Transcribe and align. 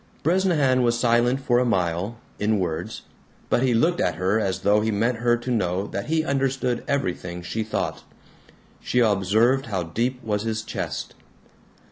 Bresnahan 0.23 0.81
was 0.81 0.99
silent 0.99 1.41
for 1.41 1.59
a 1.59 1.63
mile, 1.63 2.17
in 2.39 2.57
words, 2.57 3.03
But 3.51 3.61
he 3.61 3.75
looked 3.75 4.01
at 4.01 4.15
her 4.15 4.39
as 4.39 4.61
though 4.61 4.81
he 4.81 4.89
meant 4.89 5.17
her 5.19 5.37
to 5.37 5.51
know 5.51 5.85
that 5.85 6.07
he 6.07 6.23
understood 6.25 6.83
everything 6.87 7.43
she 7.43 7.63
thought. 7.63 8.03
She 8.79 8.97
observed 8.99 9.67
how 9.67 9.83
deep 9.83 10.23
was 10.23 10.41
his 10.41 10.63
chest. 10.63 11.13